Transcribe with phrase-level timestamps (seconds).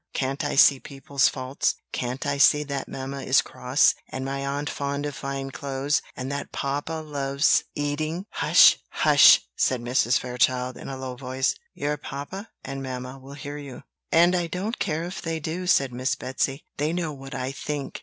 [0.15, 1.75] Can't I see people's faults?
[1.91, 6.31] Can't I see that mamma is cross, and my aunt fond of fine clothes, and
[6.31, 8.79] that papa loves eating?" "Hush!
[8.89, 10.17] hush!" said Mrs.
[10.17, 14.79] Fairchild, in a low voice; "your papa and mamma will hear you." "And I don't
[14.79, 17.99] care if they do," said Miss Betsy: "they know what I think."